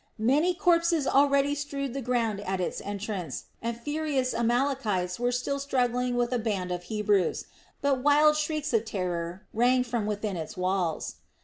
[0.17, 6.15] Many, corpses already strewed the ground at its entrance, and furious Amalekites were still struggling
[6.15, 7.45] with a band of Hebrews;
[7.83, 11.17] but wild shrieks of terror rang from within its walls.